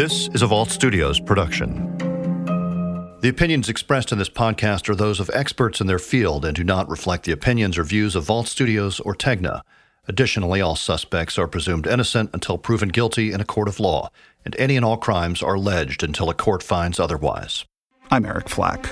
[0.00, 1.98] This is a Vault Studios production.
[3.20, 6.64] The opinions expressed in this podcast are those of experts in their field and do
[6.64, 9.60] not reflect the opinions or views of Vault Studios or Tegna.
[10.08, 14.10] Additionally, all suspects are presumed innocent until proven guilty in a court of law,
[14.42, 17.66] and any and all crimes are alleged until a court finds otherwise.
[18.10, 18.90] I'm Eric Flack.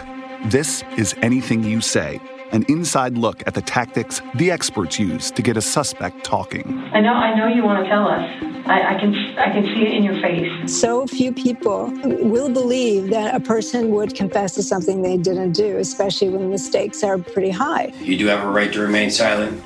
[0.51, 2.21] This is Anything You Say,
[2.53, 6.79] an inside look at the tactics the experts use to get a suspect talking.
[6.93, 8.21] I know, I know you want to tell us.
[8.67, 10.79] I, I can, I can see it in your face.
[10.79, 15.79] So few people will believe that a person would confess to something they didn't do,
[15.79, 17.93] especially when the stakes are pretty high.
[18.01, 19.63] You do have a right to remain silent.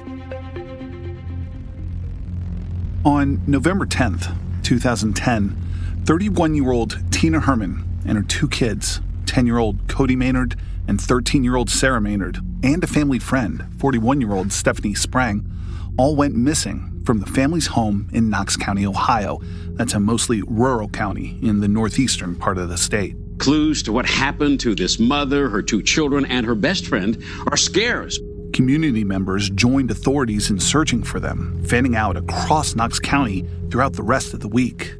[3.04, 5.56] On November 10th, 2010,
[6.04, 10.56] 31 year old Tina Herman and her two kids, 10 year old Cody Maynard
[10.88, 15.48] and 13 year old Sarah Maynard, and a family friend, 41 year old Stephanie Sprang,
[15.96, 19.40] all went missing from the family's home in Knox County, Ohio.
[19.72, 23.16] That's a mostly rural county in the northeastern part of the state.
[23.38, 27.56] Clues to what happened to this mother, her two children, and her best friend are
[27.56, 28.18] scarce.
[28.52, 34.02] Community members joined authorities in searching for them, fanning out across Knox County throughout the
[34.02, 34.94] rest of the week.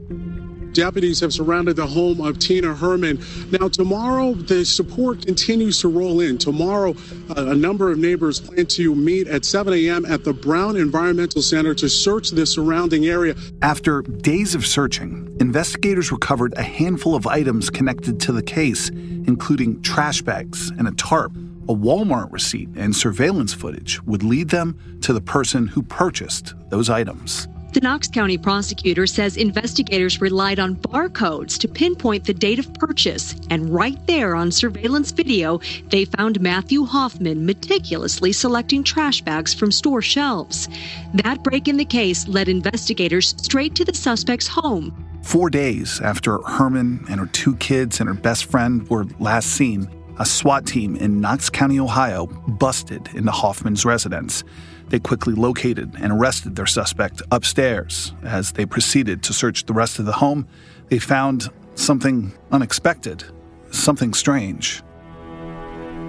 [0.72, 3.22] Deputies have surrounded the home of Tina Herman.
[3.50, 6.38] Now, tomorrow, the support continues to roll in.
[6.38, 6.96] Tomorrow,
[7.30, 10.04] uh, a number of neighbors plan to meet at 7 a.m.
[10.06, 13.34] at the Brown Environmental Center to search the surrounding area.
[13.60, 19.82] After days of searching, investigators recovered a handful of items connected to the case, including
[19.82, 21.36] trash bags and a tarp.
[21.68, 26.90] A Walmart receipt and surveillance footage would lead them to the person who purchased those
[26.90, 27.46] items.
[27.72, 33.34] The Knox County prosecutor says investigators relied on barcodes to pinpoint the date of purchase,
[33.48, 39.72] and right there on surveillance video, they found Matthew Hoffman meticulously selecting trash bags from
[39.72, 40.68] store shelves.
[41.14, 45.08] That break in the case led investigators straight to the suspect's home.
[45.22, 49.88] Four days after Herman and her two kids and her best friend were last seen,
[50.18, 54.44] a SWAT team in Knox County, Ohio, busted into Hoffman's residence.
[54.88, 58.12] They quickly located and arrested their suspect upstairs.
[58.22, 60.46] As they proceeded to search the rest of the home,
[60.88, 63.24] they found something unexpected,
[63.70, 64.82] something strange.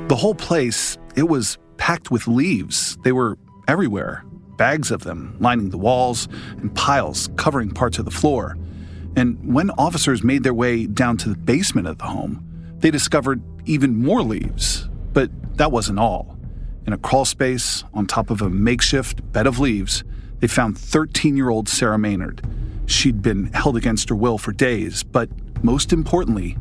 [0.09, 2.97] The whole place, it was packed with leaves.
[3.03, 4.25] They were everywhere,
[4.57, 6.27] bags of them lining the walls
[6.57, 8.57] and piles covering parts of the floor.
[9.15, 12.43] And when officers made their way down to the basement of the home,
[12.79, 14.89] they discovered even more leaves.
[15.13, 16.37] But that wasn't all.
[16.85, 20.03] In a crawl space on top of a makeshift bed of leaves,
[20.39, 22.45] they found 13 year old Sarah Maynard.
[22.85, 25.29] She'd been held against her will for days, but
[25.63, 26.57] most importantly,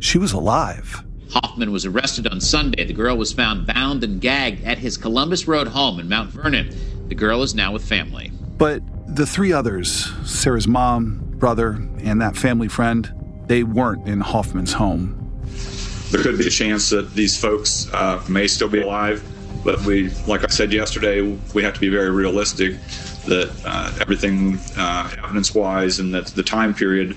[0.00, 1.04] she was alive.
[1.30, 2.84] Hoffman was arrested on Sunday.
[2.84, 6.74] The girl was found bound and gagged at his Columbus Road home in Mount Vernon.
[7.08, 8.32] The girl is now with family.
[8.58, 11.72] But the three others, Sarah's mom, brother,
[12.02, 13.12] and that family friend,
[13.46, 15.19] they weren't in Hoffman's home.
[16.10, 19.22] There could be a chance that these folks uh, may still be alive,
[19.64, 21.20] but we, like I said yesterday,
[21.54, 22.80] we have to be very realistic
[23.26, 27.16] that uh, everything uh, evidence-wise and that the time period,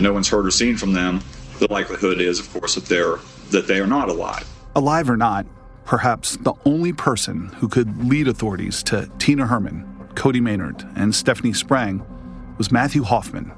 [0.00, 1.20] no one's heard or seen from them.
[1.60, 3.18] The likelihood is, of course, that they're
[3.50, 4.48] that they are not alive.
[4.74, 5.46] Alive or not,
[5.84, 11.52] perhaps the only person who could lead authorities to Tina Herman, Cody Maynard, and Stephanie
[11.52, 12.04] Sprang
[12.58, 13.52] was Matthew Hoffman.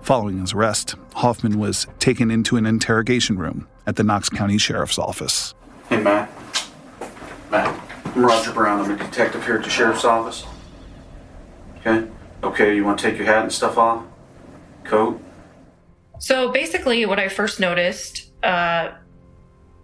[0.00, 4.98] Following his arrest, Hoffman was taken into an interrogation room at the Knox County Sheriff's
[4.98, 5.54] Office.
[5.88, 6.30] Hey, Matt.
[7.50, 8.80] Matt, I'm Roger Brown.
[8.80, 10.44] I'm a detective here at the Sheriff's Office.
[11.78, 12.08] Okay?
[12.42, 14.04] Okay, you want to take your hat and stuff off?
[14.84, 15.20] Coat?
[16.18, 18.92] So basically, what I first noticed uh,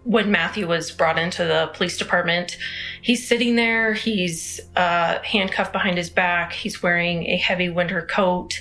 [0.03, 2.57] when Matthew was brought into the police department,
[3.01, 8.59] he's sitting there, he's uh, handcuffed behind his back, he's wearing a heavy winter coat,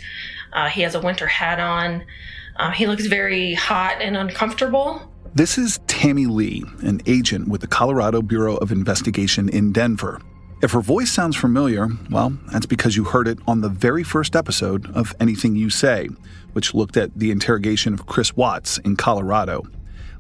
[0.53, 2.05] uh, he has a winter hat on.
[2.57, 5.13] Uh, he looks very hot and uncomfortable.
[5.35, 10.21] This is Tammy Lee, an agent with the Colorado Bureau of Investigation in Denver.
[10.63, 14.35] If her voice sounds familiar, well, that's because you heard it on the very first
[14.35, 16.09] episode of Anything You Say,
[16.55, 19.65] which looked at the interrogation of Chris Watts in Colorado.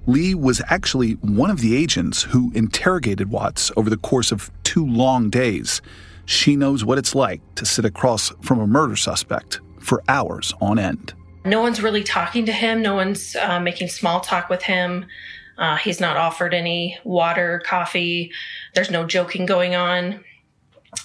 [0.07, 4.87] Lee was actually one of the agents who interrogated Watts over the course of two
[4.87, 5.81] long days.
[6.27, 10.79] She knows what it's like to sit across from a murder suspect for hours on
[10.79, 11.15] end.
[11.45, 15.07] No one's really talking to him, no one's uh, making small talk with him.
[15.57, 18.31] Uh, he's not offered any water, coffee.
[18.75, 20.25] There's no joking going on.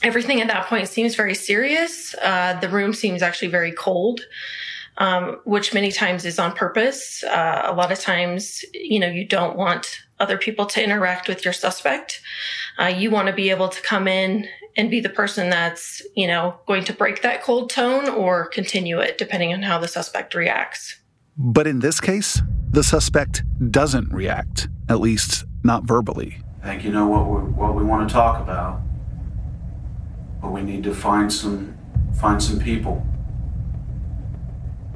[0.01, 2.13] Everything at that point seems very serious.
[2.21, 4.21] Uh, the room seems actually very cold
[4.97, 7.23] um, which many times is on purpose.
[7.23, 11.43] Uh, a lot of times, you know, you don't want other people to interact with
[11.43, 12.21] your suspect.
[12.79, 16.27] Uh, you want to be able to come in and be the person that's, you
[16.27, 20.33] know, going to break that cold tone or continue it depending on how the suspect
[20.33, 20.99] reacts.
[21.37, 26.39] But in this case, the suspect doesn't react, at least not verbally.
[26.61, 28.81] I think you know what we what we want to talk about,
[30.41, 31.77] but we need to find some
[32.13, 33.05] find some people.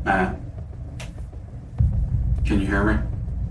[0.05, 0.39] Matt,
[2.45, 2.99] can you hear me?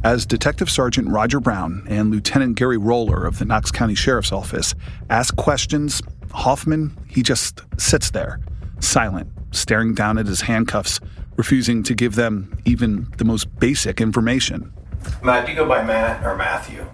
[0.02, 4.74] As Detective Sergeant Roger Brown and Lieutenant Gary Roller of the Knox County Sheriff's Office
[5.10, 6.00] ask questions,
[6.32, 8.40] Hoffman, he just sits there,
[8.80, 11.00] silent, staring down at his handcuffs,
[11.36, 14.72] refusing to give them even the most basic information.
[15.22, 16.86] Matt, do you go by Matt or Matthew?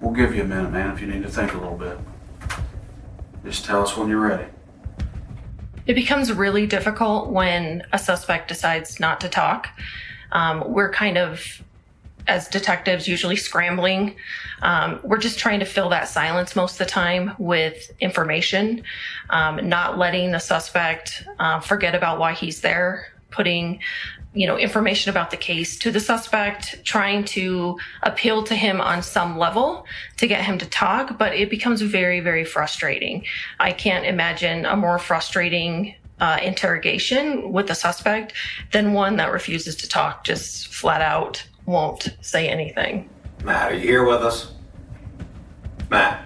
[0.00, 1.98] We'll give you a minute, man, if you need to think a little bit.
[3.44, 4.46] Just tell us when you're ready.
[5.86, 9.68] It becomes really difficult when a suspect decides not to talk.
[10.32, 11.62] Um, we're kind of,
[12.26, 14.16] as detectives, usually scrambling.
[14.62, 18.82] Um, we're just trying to fill that silence most of the time with information,
[19.30, 23.80] um, not letting the suspect uh, forget about why he's there, putting
[24.34, 29.02] you know information about the case to the suspect trying to appeal to him on
[29.02, 29.86] some level
[30.16, 33.24] to get him to talk but it becomes very very frustrating
[33.60, 38.32] i can't imagine a more frustrating uh, interrogation with the suspect
[38.72, 43.08] than one that refuses to talk just flat out won't say anything
[43.44, 44.52] Matt, are you here with us?
[45.90, 46.24] Matt.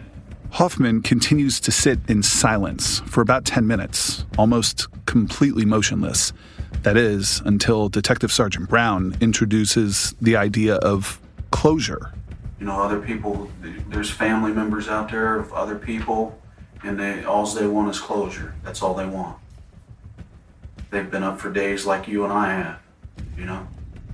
[0.51, 6.33] Hoffman continues to sit in silence for about 10 minutes, almost completely motionless.
[6.83, 11.21] That is, until Detective Sergeant Brown introduces the idea of
[11.51, 12.13] closure.
[12.61, 13.51] You know, other people,
[13.89, 16.41] there's family members out there of other people,
[16.85, 18.55] and they all they want is closure.
[18.63, 19.37] That's all they want.
[20.91, 22.81] They've been up for days like you and I have,
[23.37, 23.67] you know?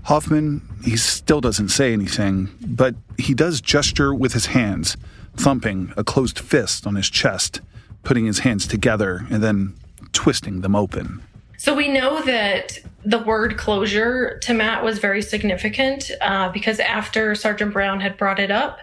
[0.05, 4.97] Hoffman, he still doesn't say anything, but he does gesture with his hands,
[5.37, 7.61] thumping a closed fist on his chest,
[8.03, 9.75] putting his hands together, and then
[10.13, 11.23] twisting them open.
[11.57, 17.35] So we know that the word closure to Matt was very significant uh, because after
[17.35, 18.81] Sergeant Brown had brought it up,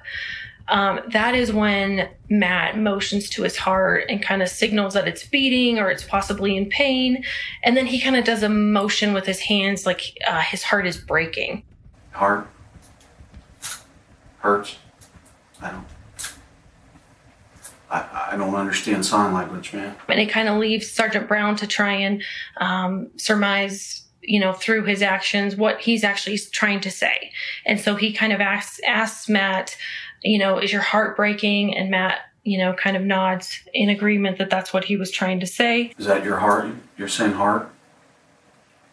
[0.71, 5.27] um, that is when Matt motions to his heart and kind of signals that it's
[5.27, 7.25] beating or it's possibly in pain.
[7.63, 10.87] And then he kind of does a motion with his hands like uh, his heart
[10.87, 11.63] is breaking.
[12.13, 12.47] Heart
[14.39, 14.77] hurts.
[15.61, 15.85] I don't.
[17.89, 19.93] I, I don't understand sign language, man.
[20.07, 22.23] And it kind of leaves Sergeant Brown to try and
[22.61, 27.33] um, surmise, you know, through his actions what he's actually trying to say.
[27.65, 29.75] And so he kind of asks asks Matt,
[30.23, 31.75] you know, is your heart breaking?
[31.75, 35.39] And Matt, you know, kind of nods in agreement that that's what he was trying
[35.39, 35.93] to say.
[35.97, 36.67] Is that your heart?
[36.97, 37.69] You're saying heart?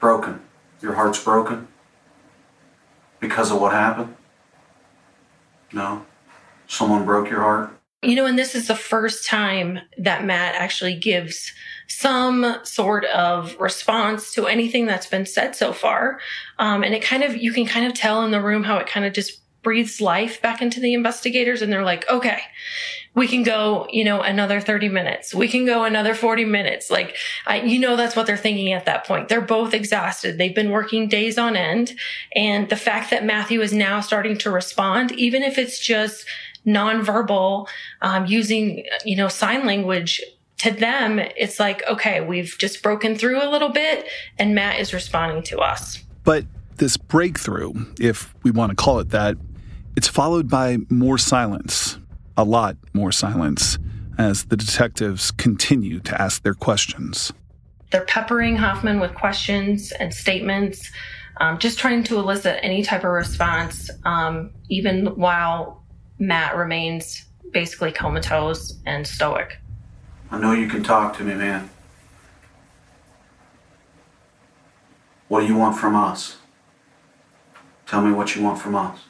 [0.00, 0.40] Broken.
[0.80, 1.69] Your heart's broken?
[3.20, 4.14] Because of what happened?
[5.72, 6.04] No.
[6.66, 7.74] Someone broke your heart?
[8.02, 11.52] You know, and this is the first time that Matt actually gives
[11.88, 16.20] some sort of response to anything that's been said so far.
[16.60, 18.86] Um, and it kind of, you can kind of tell in the room how it
[18.86, 21.62] kind of just breathes life back into the investigators.
[21.62, 22.40] And they're like, okay,
[23.14, 25.34] we can go, you know, another 30 minutes.
[25.34, 26.90] We can go another 40 minutes.
[26.90, 27.16] Like,
[27.46, 29.28] I, you know, that's what they're thinking at that point.
[29.28, 30.38] They're both exhausted.
[30.38, 31.94] They've been working days on end.
[32.34, 36.25] And the fact that Matthew is now starting to respond, even if it's just,
[36.66, 37.66] nonverbal,
[38.02, 40.22] um, using, you know, sign language
[40.58, 44.06] to them, it's like, okay, we've just broken through a little bit
[44.38, 46.02] and Matt is responding to us.
[46.25, 46.44] But
[46.76, 49.36] this breakthrough, if we want to call it that,
[49.98, 51.98] it's followed by more silence,
[52.36, 53.81] a lot more silence,
[54.17, 57.32] as the detectives continue to ask their questions.
[57.90, 60.88] They're peppering Hoffman with questions and statements,
[61.38, 65.82] um, just trying to elicit any type of response, um, even while
[66.20, 69.58] Matt remains basically comatose and stoic.
[70.31, 71.70] I know you can talk to me, man.
[75.26, 76.36] What do you want from us?
[77.88, 79.07] Tell me what you want from us.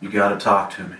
[0.00, 0.96] You gotta talk to me.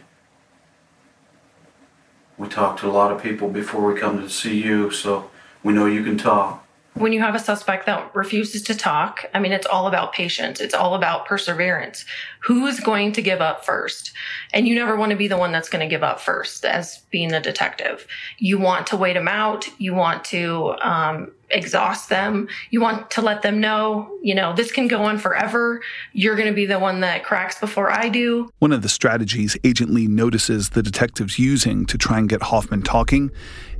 [2.36, 5.30] We talk to a lot of people before we come to see you, so
[5.62, 9.40] we know you can talk when you have a suspect that refuses to talk, I
[9.40, 10.60] mean, it's all about patience.
[10.60, 12.04] It's all about perseverance.
[12.40, 14.12] Who's going to give up first?
[14.52, 16.98] And you never want to be the one that's going to give up first as
[17.10, 18.06] being the detective.
[18.38, 19.68] You want to wait them out.
[19.80, 22.48] You want to um, exhaust them.
[22.70, 25.80] You want to let them know, you know, this can go on forever.
[26.12, 28.50] You're going to be the one that cracks before I do.
[28.58, 32.82] One of the strategies Agent Lee notices the detectives using to try and get Hoffman
[32.82, 33.30] talking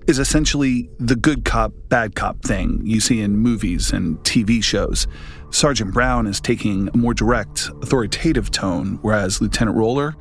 [0.07, 5.07] is essentially the good cop, bad cop thing you see in movies and TV shows.
[5.51, 10.15] Sergeant Brown is taking a more direct, authoritative tone, whereas Lieutenant Roller,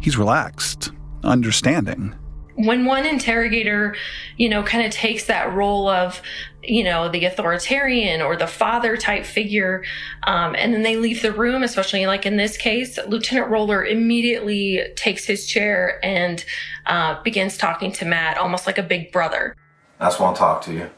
[0.00, 0.90] he's relaxed,
[1.22, 2.14] understanding.
[2.58, 3.94] When one interrogator,
[4.36, 6.20] you know, kind of takes that role of,
[6.60, 9.84] you know, the authoritarian or the father type figure,
[10.24, 14.82] um, and then they leave the room, especially like in this case, Lieutenant Roller immediately
[14.96, 16.44] takes his chair and
[16.86, 19.54] uh, begins talking to Matt almost like a big brother.
[20.00, 20.90] I just want to talk to you.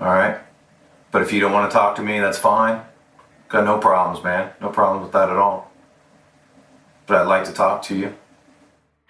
[0.00, 0.38] All right?
[1.10, 2.80] But if you don't want to talk to me, that's fine.
[3.50, 4.52] Got no problems, man.
[4.62, 5.70] No problems with that at all.
[7.06, 8.14] But I'd like to talk to you.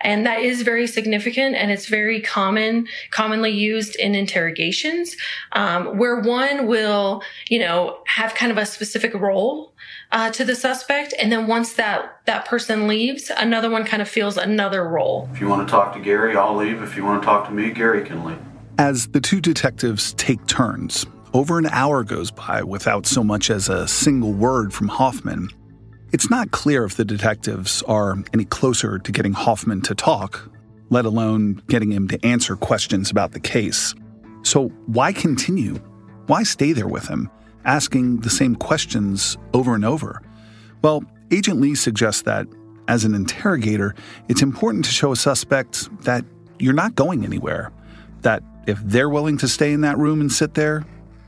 [0.02, 5.16] And that is very significant and it's very common, commonly used in interrogations,
[5.52, 9.74] um, where one will, you know, have kind of a specific role
[10.12, 11.14] uh, to the suspect.
[11.18, 15.28] And then once that, that person leaves, another one kind of feels another role.
[15.32, 16.82] If you want to talk to Gary, I'll leave.
[16.82, 18.38] If you want to talk to me, Gary can leave.
[18.78, 21.04] As the two detectives take turns,
[21.34, 25.50] over an hour goes by without so much as a single word from Hoffman.
[26.12, 30.50] It's not clear if the detectives are any closer to getting Hoffman to talk,
[30.88, 33.94] let alone getting him to answer questions about the case.
[34.42, 35.76] So, why continue?
[36.26, 37.30] Why stay there with him,
[37.64, 40.20] asking the same questions over and over?
[40.82, 42.48] Well, Agent Lee suggests that,
[42.88, 43.94] as an interrogator,
[44.28, 46.24] it's important to show a suspect that
[46.58, 47.70] you're not going anywhere,
[48.22, 50.84] that if they're willing to stay in that room and sit there,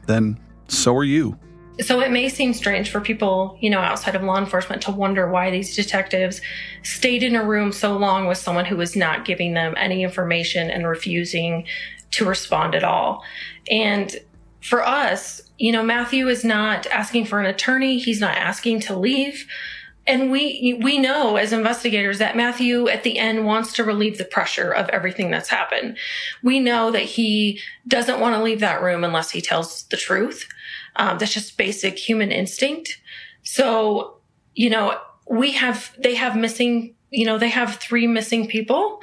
[0.07, 1.39] then so are you.
[1.83, 5.29] So it may seem strange for people, you know, outside of law enforcement to wonder
[5.31, 6.41] why these detectives
[6.83, 10.71] stayed in a room so long with someone who was not giving them any information
[10.71, 11.67] and refusing
[12.13, 13.23] to respond at all.
[13.71, 14.15] And
[14.61, 17.99] for us, you know, Matthew is not asking for an attorney.
[17.99, 19.47] He's not asking to leave.
[20.07, 24.25] And we, we know as investigators that Matthew at the end wants to relieve the
[24.25, 25.97] pressure of everything that's happened.
[26.43, 30.49] We know that he doesn't want to leave that room unless he tells the truth.
[30.97, 33.01] Um, that's just basic human instinct.
[33.43, 34.19] So,
[34.55, 39.01] you know, we have, they have missing, you know, they have three missing people,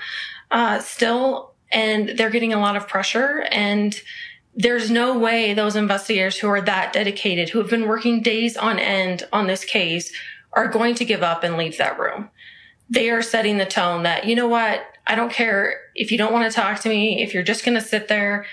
[0.51, 3.47] uh, still, and they're getting a lot of pressure.
[3.51, 3.99] And
[4.55, 8.79] there's no way those investigators who are that dedicated, who have been working days on
[8.79, 10.11] end on this case,
[10.53, 12.29] are going to give up and leave that room.
[12.89, 14.81] They are setting the tone that, you know what?
[15.05, 17.75] I don't care if you don't want to talk to me, if you're just going
[17.79, 18.45] to sit there,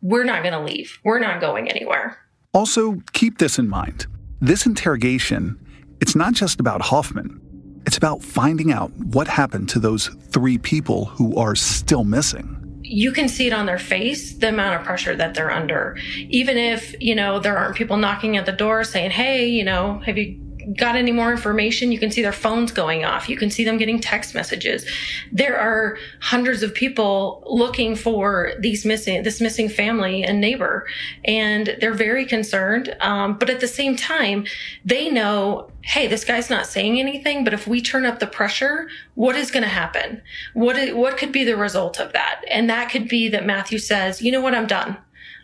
[0.00, 0.98] we're not going to leave.
[1.04, 2.18] We're not going anywhere.
[2.54, 4.06] Also, keep this in mind.
[4.40, 5.58] This interrogation,
[6.02, 7.40] it's not just about Hoffman.
[7.86, 13.12] It's about finding out what happened to those three people who are still missing you
[13.12, 15.96] can see it on their face the amount of pressure that they're under
[16.28, 19.98] even if you know there aren't people knocking at the door saying hey you know
[20.04, 20.38] have you
[20.76, 23.28] got any more information, you can see their phones going off.
[23.28, 24.86] You can see them getting text messages.
[25.30, 30.86] There are hundreds of people looking for these missing, this missing family and neighbor,
[31.24, 32.94] and they're very concerned.
[33.00, 34.46] Um, but at the same time,
[34.84, 38.88] they know, hey, this guy's not saying anything, but if we turn up the pressure,
[39.14, 40.22] what is going to happen?
[40.54, 42.42] What, is, what could be the result of that?
[42.50, 44.96] And that could be that Matthew says, you know what, I'm done.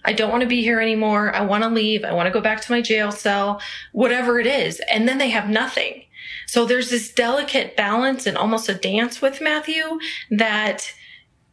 [0.08, 1.34] I don't want to be here anymore.
[1.34, 2.02] I want to leave.
[2.02, 3.60] I want to go back to my jail cell,
[3.92, 4.80] whatever it is.
[4.90, 6.04] And then they have nothing.
[6.46, 9.98] So there's this delicate balance and almost a dance with Matthew
[10.30, 10.94] that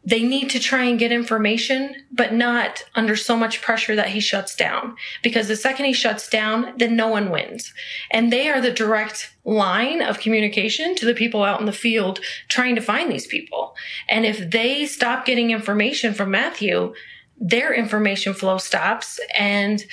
[0.06, 4.20] they need to try and get information, but not under so much pressure that he
[4.20, 4.96] shuts down.
[5.22, 7.74] Because the second he shuts down, then no one wins.
[8.10, 12.20] And they are the direct line of communication to the people out in the field
[12.48, 13.74] trying to find these people.
[14.08, 16.94] And if they stop getting information from Matthew,
[17.38, 19.84] their information flow stops and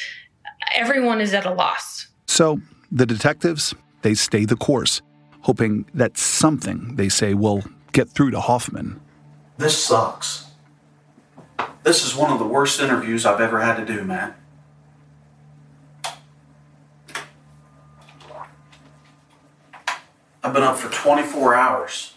[0.76, 2.08] everyone is at a loss.
[2.28, 2.60] So
[2.92, 5.02] the detectives, they stay the course,
[5.42, 9.00] hoping that something they say will get through to Hoffman.
[9.58, 10.48] This sucks.
[11.84, 14.40] This is one of the worst interviews I've ever had to do, Matt.
[20.44, 22.14] I've been up for 24 hours.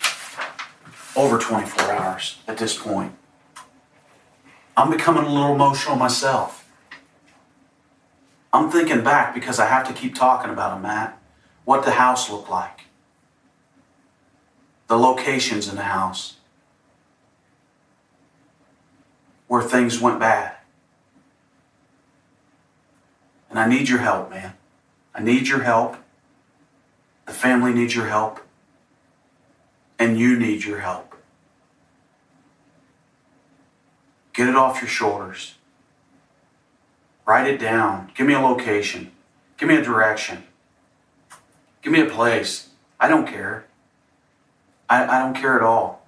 [1.14, 3.14] Over 24 hours at this point.
[4.76, 6.68] I'm becoming a little emotional myself.
[8.52, 11.18] I'm thinking back because I have to keep talking about it, Matt.
[11.64, 12.82] What the house looked like,
[14.86, 16.36] the locations in the house,
[19.48, 20.56] where things went bad.
[23.50, 24.54] And I need your help, man.
[25.14, 25.96] I need your help.
[27.26, 28.40] The family needs your help.
[29.98, 31.15] And you need your help.
[34.36, 35.54] Get it off your shoulders.
[37.26, 38.12] Write it down.
[38.14, 39.10] Give me a location.
[39.56, 40.44] Give me a direction.
[41.80, 42.68] Give me a place.
[43.00, 43.64] I don't care.
[44.90, 46.06] I, I don't care at all.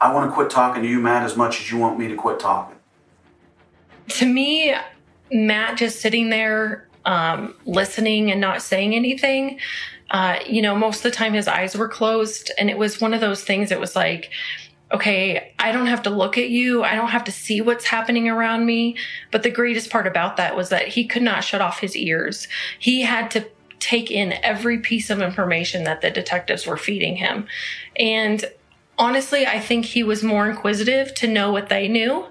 [0.00, 2.16] I want to quit talking to you, Matt, as much as you want me to
[2.16, 2.76] quit talking.
[4.08, 4.74] To me,
[5.30, 9.60] Matt just sitting there um, listening and not saying anything.
[10.10, 12.50] Uh, you know, most of the time his eyes were closed.
[12.58, 14.30] And it was one of those things, it was like,
[14.92, 16.84] okay, I don't have to look at you.
[16.84, 18.96] I don't have to see what's happening around me.
[19.30, 22.46] But the greatest part about that was that he could not shut off his ears.
[22.78, 27.46] He had to take in every piece of information that the detectives were feeding him.
[27.96, 28.44] And
[28.98, 32.26] honestly, I think he was more inquisitive to know what they knew.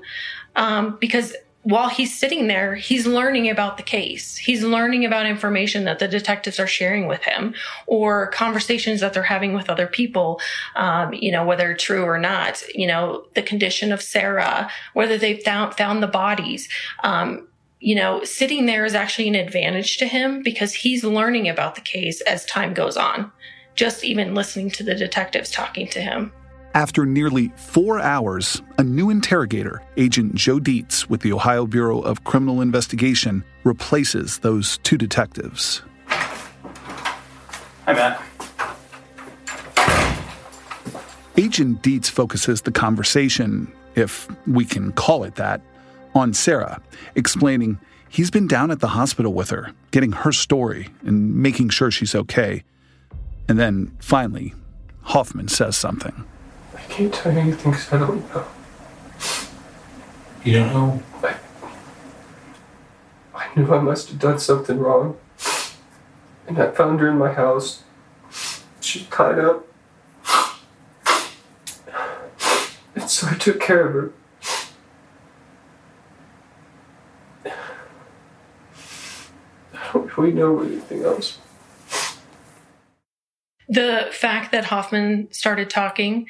[0.56, 4.36] Um, because while he's sitting there, he's learning about the case.
[4.36, 7.54] He's learning about information that the detectives are sharing with him
[7.86, 10.42] or conversations that they're having with other people,
[10.76, 15.44] um, you know, whether true or not, you know, the condition of Sarah, whether they've
[15.44, 16.68] found, found the bodies.
[17.04, 17.48] Um,
[17.80, 21.82] you know, sitting there is actually an advantage to him because he's learning about the
[21.82, 23.32] case as time goes on,
[23.76, 26.32] just even listening to the detectives talking to him.
[26.74, 32.24] After nearly four hours, a new interrogator, Agent Joe Dietz with the Ohio Bureau of
[32.24, 35.82] Criminal Investigation, replaces those two detectives.
[36.08, 38.22] Hi, Matt.
[41.38, 45.60] Agent Dietz focuses the conversation, if we can call it that,
[46.16, 46.82] on Sarah,
[47.16, 51.92] explaining he's been down at the hospital with her, getting her story and making sure
[51.92, 52.64] she's okay.
[53.50, 54.54] And then finally,
[55.02, 56.26] Hoffman says something.
[56.92, 58.46] I can't tell you anything because I don't know.
[60.44, 61.04] You don't know?
[61.24, 61.36] I,
[63.34, 65.18] I knew I must have done something wrong.
[66.48, 67.84] And I found her in my house.
[68.82, 69.66] She's tied up.
[72.94, 74.12] And so I took care of her.
[79.74, 81.38] I don't really know anything else.
[83.70, 86.28] The fact that Hoffman started talking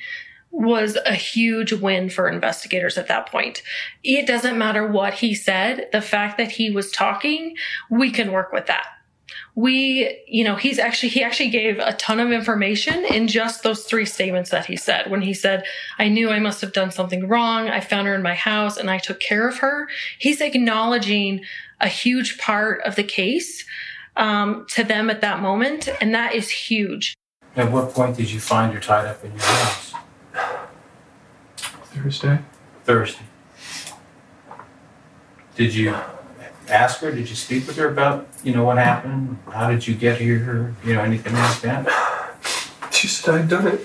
[0.52, 3.62] was a huge win for investigators at that point.
[4.04, 7.56] It doesn't matter what he said, the fact that he was talking,
[7.90, 8.88] we can work with that.
[9.56, 13.84] We, you know, he's actually, he actually gave a ton of information in just those
[13.84, 15.10] three statements that he said.
[15.10, 15.64] When he said,
[16.00, 17.70] I knew I must have done something wrong.
[17.70, 19.90] I found her in my house and I took care of her.
[20.20, 21.42] He's acknowledging
[21.82, 23.66] a huge part of the case
[24.16, 25.90] um, to them at that moment.
[26.00, 27.14] And that is huge.
[27.56, 29.81] At what point did you find her tied up in your house?
[31.94, 32.40] Thursday?
[32.84, 33.24] Thursday.
[35.56, 35.96] Did you
[36.70, 37.12] ask her?
[37.12, 39.38] Did you speak with her about, you know, what happened?
[39.52, 40.74] How did you get here?
[40.84, 42.32] You know, anything like that?
[42.92, 43.82] She said I'd done it.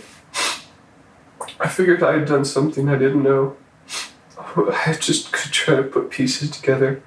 [1.58, 3.56] I figured I had done something I didn't know.
[4.56, 7.02] I just could try to put pieces together.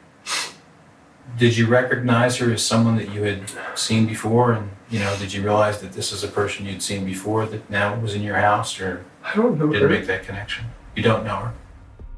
[1.38, 3.44] Did you recognize her as someone that you had
[3.76, 4.52] seen before?
[4.52, 7.70] And, you know, did you realize that this is a person you'd seen before that
[7.70, 8.80] now was in your house?
[8.82, 9.90] Or I don't know didn't her.
[9.90, 10.66] make that connection?
[11.00, 11.54] You don't know her?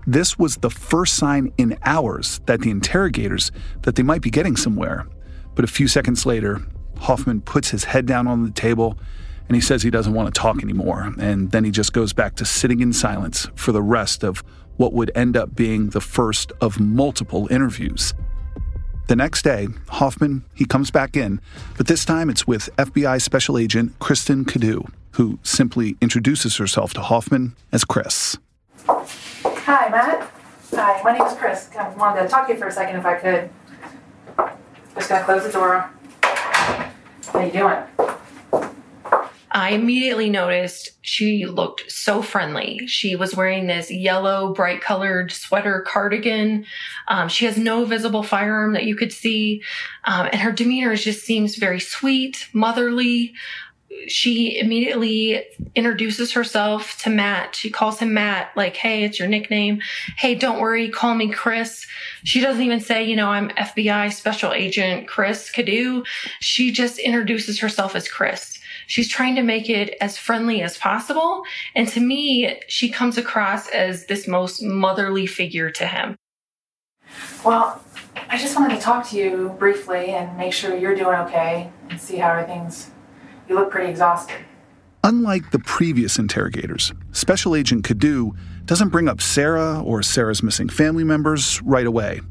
[0.07, 3.51] This was the first sign in hours that the interrogators
[3.83, 5.05] that they might be getting somewhere.
[5.53, 6.63] But a few seconds later,
[6.97, 8.97] Hoffman puts his head down on the table
[9.47, 11.13] and he says he doesn't want to talk anymore.
[11.19, 14.43] And then he just goes back to sitting in silence for the rest of
[14.77, 18.15] what would end up being the first of multiple interviews.
[19.09, 21.39] The next day, Hoffman, he comes back in,
[21.77, 27.01] but this time it's with FBI Special Agent Kristen Cadu, who simply introduces herself to
[27.01, 28.39] Hoffman as Chris.
[28.87, 30.31] Hi, Matt.
[30.73, 31.69] Hi, my name is Chris.
[31.77, 33.49] I wanted to talk to you for a second if I could.
[34.95, 35.89] Just gonna close the door.
[36.23, 37.77] How you doing?
[39.53, 42.87] I immediately noticed she looked so friendly.
[42.87, 46.65] She was wearing this yellow, bright colored sweater cardigan.
[47.09, 49.61] Um, she has no visible firearm that you could see.
[50.05, 53.33] Um, and her demeanor just seems very sweet, motherly.
[54.07, 57.55] She immediately introduces herself to Matt.
[57.55, 59.81] She calls him Matt, like, hey, it's your nickname.
[60.17, 61.85] Hey, don't worry, call me Chris.
[62.23, 66.03] She doesn't even say, you know, I'm FBI Special Agent Chris Cadu.
[66.39, 68.59] She just introduces herself as Chris.
[68.87, 71.43] She's trying to make it as friendly as possible.
[71.75, 76.17] And to me, she comes across as this most motherly figure to him.
[77.45, 77.81] Well,
[78.29, 81.99] I just wanted to talk to you briefly and make sure you're doing okay and
[81.99, 82.90] see how everything's.
[83.51, 84.37] You look pretty exhausted.
[85.03, 88.33] Unlike the previous interrogators, Special Agent Cadu
[88.63, 92.21] doesn't bring up Sarah or Sarah's missing family members right away.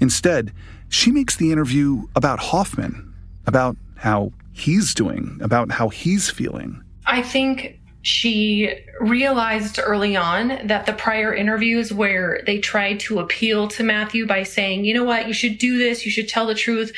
[0.00, 0.52] Instead,
[0.88, 3.14] she makes the interview about Hoffman,
[3.46, 6.82] about how he's doing, about how he's feeling.
[7.06, 13.68] I think she realized early on that the prior interviews where they tried to appeal
[13.68, 16.54] to Matthew by saying, you know what, you should do this, you should tell the
[16.56, 16.92] truth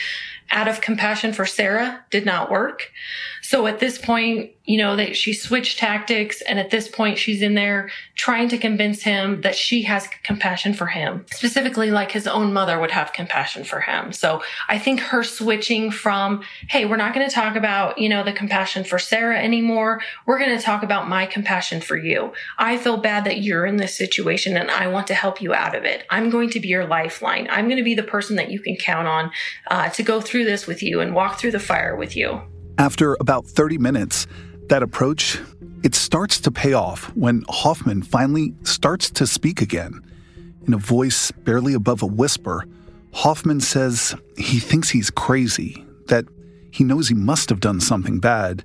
[0.50, 2.92] out of compassion for Sarah did not work.
[3.46, 6.40] So at this point, you know, that she switched tactics.
[6.40, 10.74] And at this point, she's in there trying to convince him that she has compassion
[10.74, 14.12] for him, specifically like his own mother would have compassion for him.
[14.12, 18.24] So I think her switching from, Hey, we're not going to talk about, you know,
[18.24, 20.02] the compassion for Sarah anymore.
[20.26, 22.32] We're going to talk about my compassion for you.
[22.58, 25.76] I feel bad that you're in this situation and I want to help you out
[25.76, 26.04] of it.
[26.10, 27.46] I'm going to be your lifeline.
[27.48, 29.30] I'm going to be the person that you can count on
[29.70, 32.42] uh, to go through this with you and walk through the fire with you.
[32.78, 34.26] After about 30 minutes,
[34.68, 35.40] that approach,
[35.82, 40.02] it starts to pay off when Hoffman finally starts to speak again.
[40.66, 42.66] In a voice barely above a whisper,
[43.14, 46.26] Hoffman says he thinks he's crazy, that
[46.70, 48.62] he knows he must have done something bad,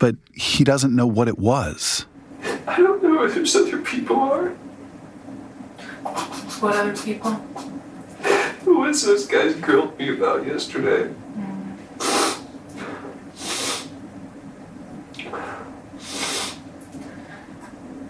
[0.00, 2.06] but he doesn't know what it was.
[2.66, 4.48] I don't know if there's other people are.
[6.58, 7.32] What other people?
[8.64, 11.14] Who was those guys grilled me about yesterday?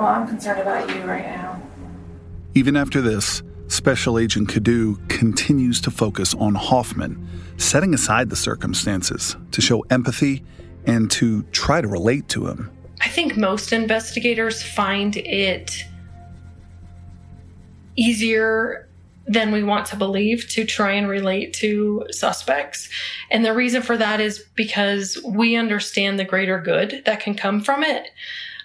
[0.05, 1.63] Well, I'm concerned about you right now.
[2.55, 9.35] Even after this, Special Agent Cadu continues to focus on Hoffman, setting aside the circumstances
[9.53, 10.45] to show empathy
[10.85, 12.71] and to try to relate to him.
[13.01, 15.75] I think most investigators find it
[17.97, 18.87] easier
[19.27, 22.91] than we want to believe to try and relate to suspects.
[23.31, 27.63] And the reason for that is because we understand the greater good that can come
[27.63, 28.09] from it.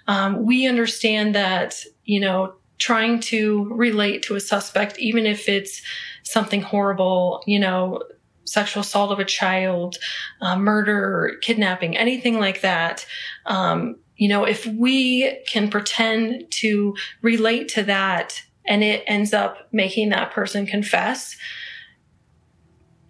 [0.09, 5.83] Um, we understand that, you know, trying to relate to a suspect, even if it's
[6.23, 8.01] something horrible, you know,
[8.43, 9.97] sexual assault of a child,
[10.41, 13.05] uh, murder, kidnapping, anything like that.
[13.45, 19.67] Um, you know, if we can pretend to relate to that and it ends up
[19.71, 21.37] making that person confess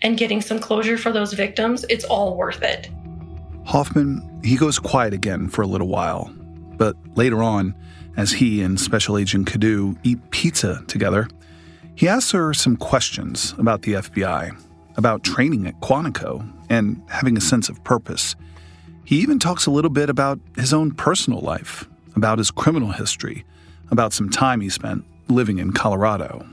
[0.02, 2.90] and getting some closure for those victims, it's all worth it.
[3.64, 6.34] Hoffman, he goes quiet again for a little while,
[6.80, 7.76] but later on,
[8.18, 11.28] as he and Special Agent Cadu eat pizza together,
[11.94, 14.58] he asks her some questions about the FBI,
[14.96, 18.36] about training at Quantico, and having a sense of purpose.
[19.04, 23.44] He even talks a little bit about his own personal life, about his criminal history,
[23.92, 26.48] about some time he spent living in Colorado.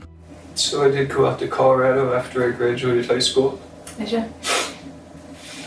[0.55, 3.61] So I did go out to Colorado after I graduated high school.
[3.97, 4.19] Did you?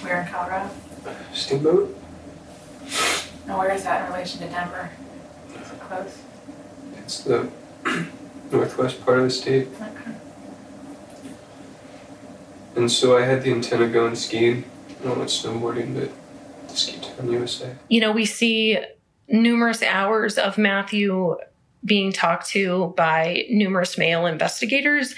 [0.03, 0.70] Where in Colorado?
[1.33, 1.99] Steamboat?
[3.46, 4.90] And where is that in relation to Denver?
[5.48, 6.18] Is it close?
[6.98, 7.50] It's the
[8.50, 9.68] northwest part of the state.
[9.81, 10.12] Okay.
[12.76, 14.64] And so I had the intent of going skiing.
[15.00, 16.11] I don't went snowboarding, but
[16.68, 17.74] to ski town USA.
[17.88, 18.79] You know, we see
[19.29, 21.37] numerous hours of Matthew
[21.85, 25.14] being talked to by numerous male investigators.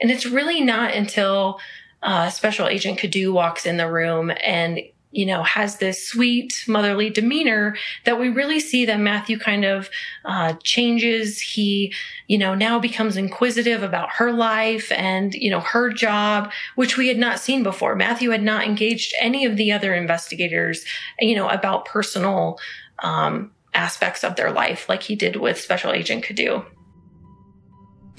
[0.00, 1.60] And it's really not until
[2.02, 4.80] uh, Special Agent Cadu walks in the room and
[5.12, 9.88] you know, has this sweet motherly demeanor that we really see that Matthew kind of
[10.24, 11.40] uh, changes.
[11.40, 11.92] He,
[12.26, 17.08] you know, now becomes inquisitive about her life and, you know, her job, which we
[17.08, 17.94] had not seen before.
[17.94, 20.84] Matthew had not engaged any of the other investigators,
[21.20, 22.58] you know, about personal
[22.98, 26.64] um, aspects of their life like he did with Special Agent Cadu.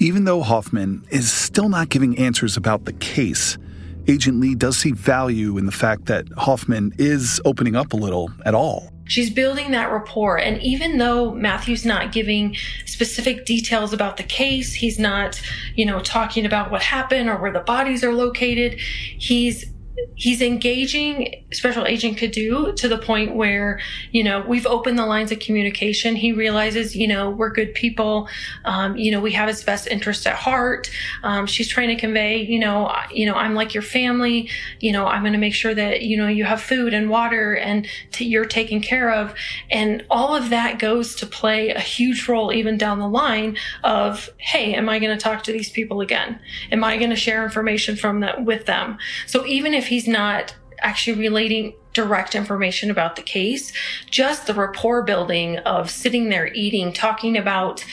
[0.00, 3.58] Even though Hoffman is still not giving answers about the case,
[4.08, 8.30] Agent Lee does see value in the fact that Hoffman is opening up a little
[8.46, 8.90] at all.
[9.04, 10.38] She's building that rapport.
[10.38, 15.40] And even though Matthew's not giving specific details about the case, he's not,
[15.74, 19.66] you know, talking about what happened or where the bodies are located, he's
[20.14, 23.80] he's engaging special agent Cadu to the point where
[24.12, 26.16] you know we've opened the lines of communication.
[26.16, 28.28] He realizes you know we're good people.
[28.64, 30.90] Um, you know we have his best interest at heart.
[31.22, 34.50] Um, she's trying to convey you know you know i'm like your family.
[34.80, 37.54] You know i'm going to make sure that you know you have food and water
[37.54, 39.34] and t- you're taken care of.
[39.70, 44.30] And all of that goes to play a huge role even down the line of
[44.38, 46.38] hey am i going to talk to these people again?
[46.72, 48.98] Am i going to share information from that with them?
[49.26, 53.72] So even if he's not actually relating direct information about the case,
[54.08, 57.84] just the rapport building of sitting there eating, talking about,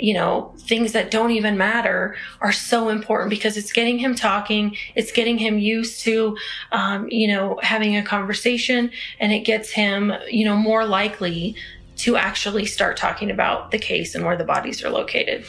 [0.00, 4.76] you know, things that don't even matter are so important because it's getting him talking,
[4.96, 6.36] it's getting him used to,
[6.72, 11.54] um, you know, having a conversation, and it gets him, you know, more likely
[11.94, 15.46] to actually start talking about the case and where the bodies are located.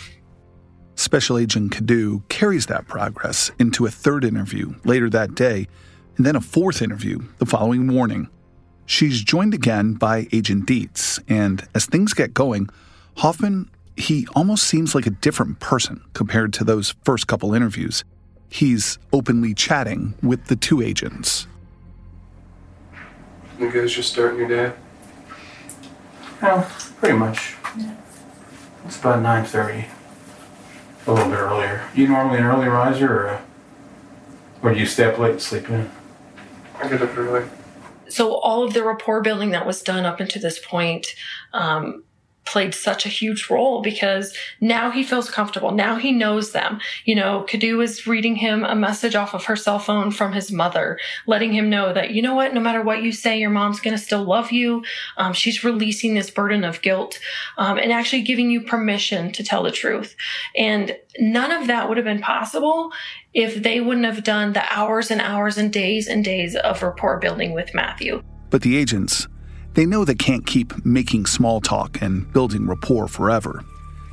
[0.96, 5.68] Special Agent Cadu carries that progress into a third interview later that day
[6.18, 8.30] and then a fourth interview the following morning.
[8.86, 12.70] She's joined again by Agent Dietz, and as things get going,
[13.18, 18.04] Hoffman, he almost seems like a different person compared to those first couple interviews.
[18.50, 21.48] He's openly chatting with the two agents.
[23.60, 24.74] You guys just starting your day?
[26.42, 27.56] Well, pretty much.
[28.86, 29.88] It's about nine thirty.
[31.08, 31.88] A little bit earlier.
[31.96, 33.42] You normally an early riser, or
[34.62, 35.90] or do you stay up late and sleep in?
[38.10, 41.16] So all of the rapport building that was done up until this point
[41.54, 42.04] um,
[42.46, 45.72] played such a huge role because now he feels comfortable.
[45.72, 46.80] Now he knows them.
[47.06, 50.52] You know, Kadu is reading him a message off of her cell phone from his
[50.52, 53.80] mother, letting him know that, you know what, no matter what you say, your mom's
[53.80, 54.84] going to still love you.
[55.18, 57.20] Um, she's releasing this burden of guilt
[57.58, 60.16] um, and actually giving you permission to tell the truth.
[60.56, 62.92] And none of that would have been possible
[63.34, 67.20] if they wouldn't have done the hours and hours and days and days of rapport
[67.20, 68.22] building with Matthew.
[68.50, 69.28] But the agents,
[69.74, 73.64] they know they can't keep making small talk and building rapport forever.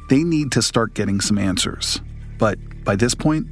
[0.09, 2.01] They need to start getting some answers.
[2.39, 3.47] But by this point,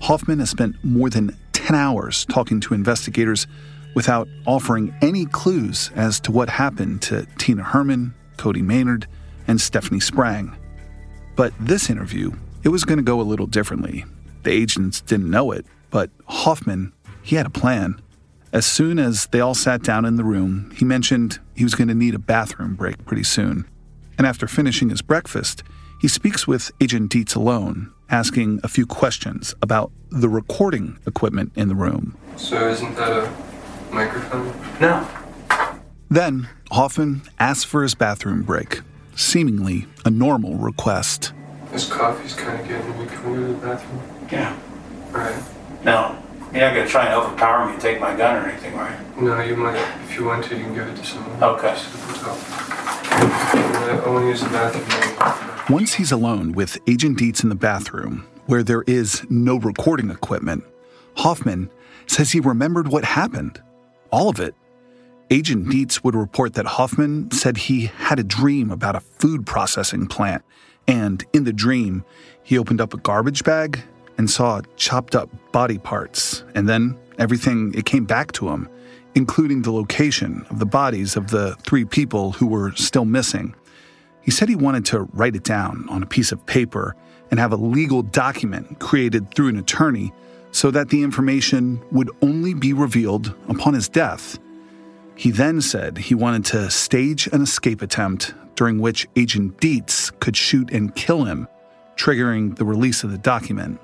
[0.00, 3.46] Hoffman has spent more than 10 hours talking to investigators
[3.94, 9.06] without offering any clues as to what happened to Tina Herman, Cody Maynard,
[9.46, 10.56] and Stephanie Sprang.
[11.36, 12.32] But this interview,
[12.64, 14.04] it was going to go a little differently.
[14.42, 18.00] The agents didn't know it, but Hoffman, he had a plan.
[18.52, 21.88] As soon as they all sat down in the room, he mentioned he was going
[21.88, 23.66] to need a bathroom break pretty soon.
[24.18, 25.62] And after finishing his breakfast,
[26.02, 31.68] he speaks with Agent Dietz alone, asking a few questions about the recording equipment in
[31.68, 32.14] the room.
[32.36, 33.32] So isn't that a
[33.90, 34.52] microphone?
[34.78, 35.08] No.
[36.10, 38.82] Then Hoffman asks for his bathroom break,
[39.16, 41.32] seemingly a normal request.
[41.70, 43.06] This coffee's kind of getting me.
[43.06, 44.02] Can we go to the bathroom?
[44.30, 44.58] Yeah.
[45.06, 45.42] All right.
[45.84, 46.22] No.
[46.52, 48.98] You're not gonna try and overpower me and take my gun or anything, right?
[49.16, 49.80] No, you might.
[50.04, 51.42] If you want to, you can give it to someone.
[51.42, 51.74] Okay.
[53.14, 55.74] I want to use the bathroom.
[55.74, 60.62] Once he's alone with Agent Dietz in the bathroom, where there is no recording equipment,
[61.16, 61.70] Hoffman
[62.06, 63.62] says he remembered what happened.
[64.10, 64.54] All of it.
[65.30, 70.06] Agent Dietz would report that Hoffman said he had a dream about a food processing
[70.06, 70.42] plant,
[70.86, 72.04] and in the dream,
[72.42, 73.82] he opened up a garbage bag
[74.18, 78.68] and saw chopped up body parts, and then everything it came back to him,
[79.14, 83.54] including the location of the bodies of the three people who were still missing.
[84.22, 86.94] He said he wanted to write it down on a piece of paper
[87.30, 90.12] and have a legal document created through an attorney
[90.52, 94.38] so that the information would only be revealed upon his death.
[95.14, 100.36] He then said he wanted to stage an escape attempt during which Agent Dietz could
[100.36, 101.48] shoot and kill him,
[101.96, 103.80] triggering the release of the document.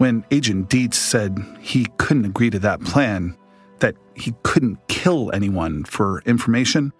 [0.00, 3.36] When Agent Dietz said he couldn't agree to that plan,
[3.80, 6.94] that he couldn't kill anyone for information,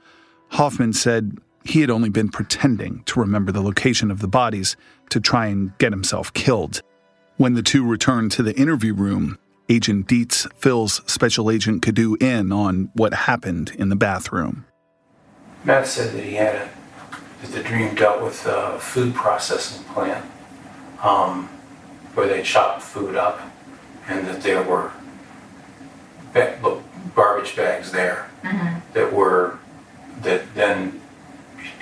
[0.50, 4.76] Hoffman said he had only been pretending to remember the location of the bodies
[5.08, 6.82] to try and get himself killed.
[7.38, 9.38] When the two returned to the interview room,
[9.70, 14.66] Agent Dietz fills Special Agent Kadu in on what happened in the bathroom.
[15.64, 16.70] Matt said that he had a,
[17.40, 20.22] that the dream dealt with a food processing plant,
[21.02, 21.48] um,
[22.14, 23.40] where they chopped food up,
[24.08, 24.92] and that there were
[26.32, 26.58] ba-
[27.14, 28.30] garbage bags there
[28.94, 29.58] that were
[30.22, 31.00] that then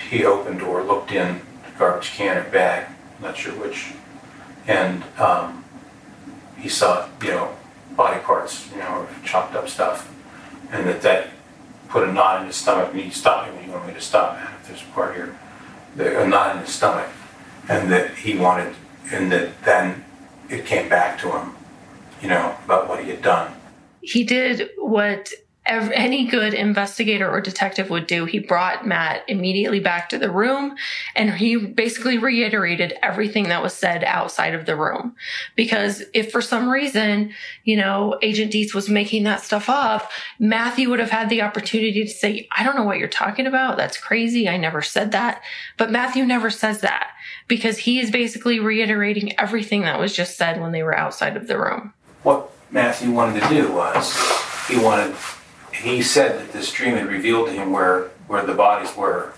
[0.09, 2.87] he opened or looked in the garbage can or bag,
[3.21, 3.93] not sure which,
[4.67, 5.63] and um,
[6.57, 7.55] he saw you know
[7.95, 10.13] body parts, you know, chopped up stuff,
[10.71, 11.29] and that that
[11.89, 12.91] put a knot in his stomach.
[12.93, 14.53] And he stopped me you want me to stop, man.
[14.61, 15.37] If there's a part here,
[15.95, 17.09] the, a knot in his stomach,
[17.67, 18.75] and that he wanted,
[19.11, 20.05] and that then
[20.49, 21.55] it came back to him,
[22.21, 23.53] you know, about what he had done.
[24.01, 25.31] he did what
[25.69, 28.25] any good investigator or detective would do.
[28.25, 30.75] He brought Matt immediately back to the room
[31.15, 35.15] and he basically reiterated everything that was said outside of the room.
[35.55, 40.89] Because if for some reason, you know, Agent Dietz was making that stuff up, Matthew
[40.89, 43.77] would have had the opportunity to say, I don't know what you're talking about.
[43.77, 44.49] That's crazy.
[44.49, 45.43] I never said that.
[45.77, 47.11] But Matthew never says that
[47.47, 51.47] because he is basically reiterating everything that was just said when they were outside of
[51.47, 51.93] the room.
[52.23, 54.15] What Matthew wanted to do was
[54.67, 55.15] he wanted
[55.79, 59.33] he said that this dream had revealed to him where where the bodies were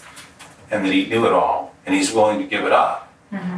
[0.69, 3.07] and that he knew it all and he's willing to give it up.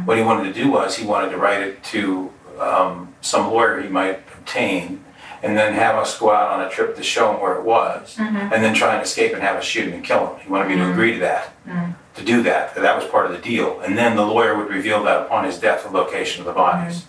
[0.04, 3.80] What he wanted to do was he wanted to write it to um, some lawyer
[3.80, 5.02] he might obtain
[5.42, 8.16] and then have us go out on a trip to show him where it was
[8.16, 8.52] Mhm.
[8.52, 10.36] and then try and escape and have us shoot him and kill him.
[10.40, 10.92] He wanted me to Mhm.
[10.92, 11.48] agree to that,
[12.14, 12.74] to do that.
[12.74, 13.80] That that was part of the deal.
[13.80, 17.06] And then the lawyer would reveal that upon his death, the location of the bodies.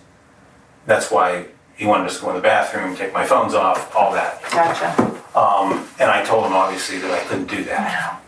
[0.86, 4.12] That's why he wanted us to go in the bathroom, take my phones off, all
[4.12, 4.42] that.
[4.50, 4.90] Gotcha.
[5.38, 8.20] Um, and I told him obviously that I couldn't do that.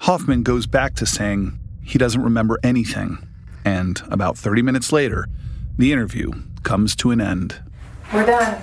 [0.00, 3.18] Hoffman goes back to saying he doesn't remember anything,
[3.64, 5.26] and about 30 minutes later,
[5.78, 6.32] the interview
[6.64, 7.62] comes to an end.
[8.12, 8.60] We're done.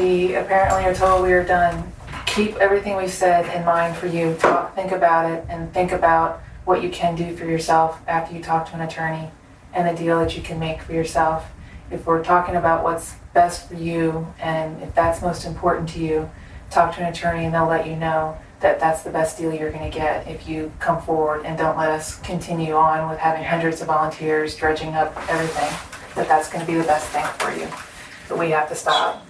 [0.00, 1.92] We apparently are told we are done.
[2.26, 4.34] keep everything we've said in mind for you.
[4.34, 8.42] Talk, think about it, and think about what you can do for yourself after you
[8.42, 9.30] talk to an attorney
[9.72, 11.46] and the deal that you can make for yourself.
[11.90, 16.30] If we're talking about what's best for you and if that's most important to you,
[16.70, 19.70] talk to an attorney and they'll let you know that that's the best deal you're
[19.70, 23.44] going to get if you come forward and don't let us continue on with having
[23.44, 25.72] hundreds of volunteers dredging up everything.
[26.14, 27.68] That that's going to be the best thing for you.
[28.28, 29.24] But we have to stop.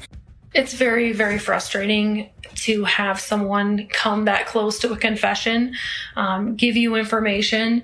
[0.54, 5.74] It's very, very frustrating to have someone come that close to a confession,
[6.16, 7.82] um, give you information,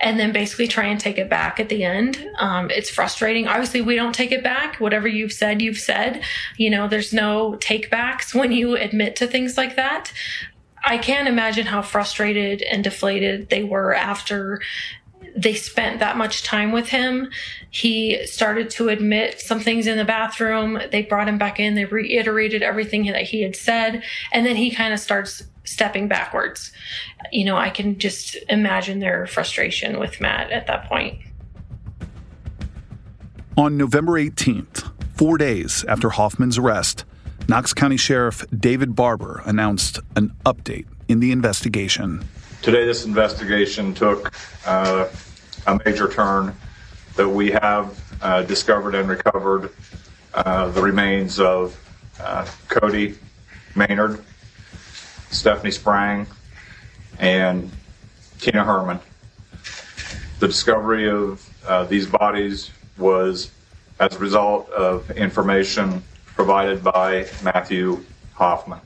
[0.00, 2.26] and then basically try and take it back at the end.
[2.38, 3.46] Um, it's frustrating.
[3.46, 4.80] Obviously, we don't take it back.
[4.80, 6.22] Whatever you've said, you've said.
[6.56, 10.12] You know, there's no take backs when you admit to things like that.
[10.82, 14.60] I can't imagine how frustrated and deflated they were after
[15.36, 17.30] they spent that much time with him.
[17.70, 20.80] He started to admit some things in the bathroom.
[20.90, 21.74] They brought him back in.
[21.74, 24.02] They reiterated everything that he had said.
[24.32, 26.72] And then he kind of starts stepping backwards.
[27.32, 31.18] You know, I can just imagine their frustration with Matt at that point.
[33.58, 37.04] On November 18th, four days after Hoffman's arrest,
[37.48, 42.26] Knox County Sheriff David Barber announced an update in the investigation.
[42.62, 44.32] Today, this investigation took
[44.66, 45.08] uh,
[45.66, 46.54] a major turn
[47.14, 49.70] that we have uh, discovered and recovered
[50.34, 51.78] uh, the remains of
[52.20, 53.16] uh, Cody
[53.74, 54.24] Maynard,
[55.30, 56.26] Stephanie Sprague,
[57.18, 57.70] and
[58.38, 59.00] Tina Herrmann.
[60.40, 63.50] The discovery of uh, these bodies was
[64.00, 66.02] as a result of information
[66.34, 68.80] provided by Matthew Hoffman.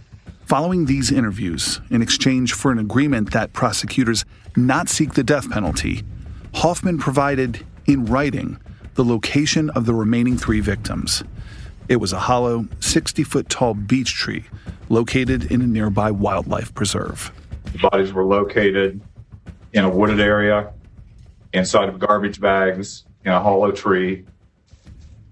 [0.51, 4.25] Following these interviews, in exchange for an agreement that prosecutors
[4.57, 6.03] not seek the death penalty,
[6.55, 8.59] Hoffman provided in writing
[8.95, 11.23] the location of the remaining three victims.
[11.89, 14.47] It was a hollow, 60 foot tall beech tree
[14.89, 17.31] located in a nearby wildlife preserve.
[17.71, 19.01] The bodies were located
[19.73, 20.73] in a wooded area,
[21.53, 24.25] inside of garbage bags, in a hollow tree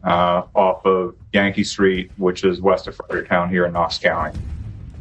[0.05, 4.39] uh, off of Yankee Street, which is west of Fredericktown here in Knox County.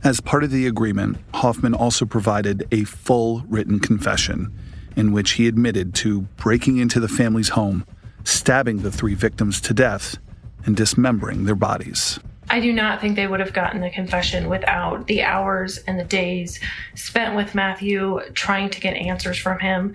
[0.07, 4.57] As part of the agreement, Hoffman also provided a full written confession
[4.95, 7.85] in which he admitted to breaking into the family's home,
[8.23, 10.17] stabbing the three victims to death,
[10.65, 12.21] and dismembering their bodies.
[12.49, 16.05] I do not think they would have gotten the confession without the hours and the
[16.05, 16.61] days
[16.95, 19.93] spent with Matthew trying to get answers from him.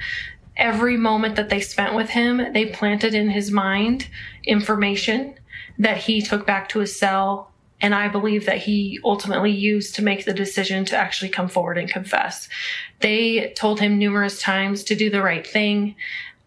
[0.59, 4.09] Every moment that they spent with him, they planted in his mind
[4.45, 5.37] information
[5.79, 7.52] that he took back to his cell
[7.83, 11.77] and I believe that he ultimately used to make the decision to actually come forward
[11.77, 12.49] and confess.
[13.01, 15.97] They told him numerous times to do the right thing.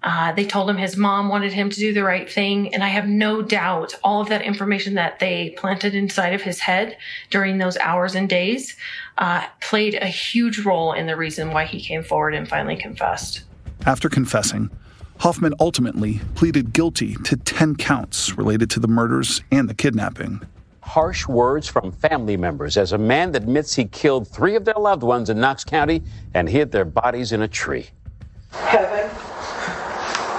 [0.02, 2.74] Uh, they told him his mom wanted him to do the right thing.
[2.74, 6.60] And I have no doubt all of that information that they planted inside of his
[6.60, 6.98] head
[7.32, 8.78] during those hours and days
[9.18, 13.42] uh, played a huge role in the reason why he came forward and finally confessed.
[13.86, 14.70] After confessing,
[15.20, 20.42] Hoffman ultimately pleaded guilty to 10 counts related to the murders and the kidnapping
[20.86, 25.02] harsh words from family members as a man admits he killed three of their loved
[25.02, 26.04] ones in Knox County
[26.36, 27.90] and hid their bodies in a tree.
[28.52, 29.10] Heaven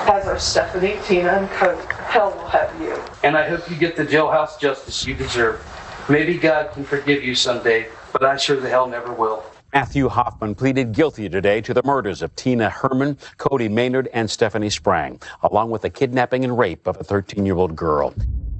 [0.07, 1.83] has our Stephanie, Tina, and Cody.
[2.07, 2.95] Hell will have you.
[3.25, 5.61] And I hope you get the jailhouse justice you deserve.
[6.09, 9.45] Maybe God can forgive you someday, but I sure the hell never will.
[9.75, 14.71] Matthew Hoffman pleaded guilty today to the murders of Tina Herrmann, Cody Maynard, and Stephanie
[14.71, 18.15] Sprague, along with the kidnapping and rape of a 13 year old girl.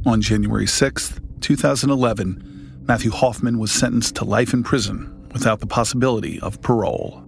[0.07, 6.39] On January 6th, 2011, Matthew Hoffman was sentenced to life in prison without the possibility
[6.43, 7.25] of parole.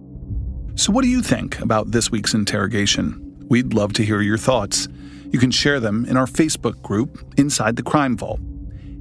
[0.75, 3.35] So, what do you think about this week's interrogation?
[3.49, 4.87] We'd love to hear your thoughts.
[5.29, 8.39] You can share them in our Facebook group, Inside the Crime Vault.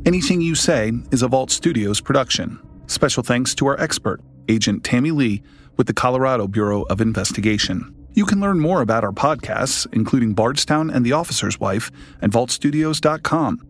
[0.04, 2.58] Anything you say is a Vault Studios production.
[2.88, 5.40] Special thanks to our expert, Agent Tammy Lee,
[5.76, 7.94] with the Colorado Bureau of Investigation.
[8.14, 13.67] You can learn more about our podcasts, including Bardstown and The Officer's Wife, at vaultstudios.com.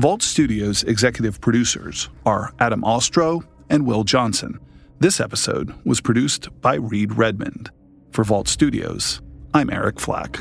[0.00, 4.58] Vault Studios executive producers are Adam Ostro and Will Johnson.
[4.98, 7.70] This episode was produced by Reed Redmond.
[8.10, 9.20] For Vault Studios,
[9.52, 10.40] I'm Eric Flack.